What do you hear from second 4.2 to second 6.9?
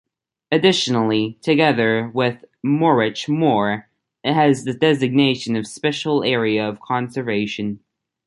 it has the designation of Special Area of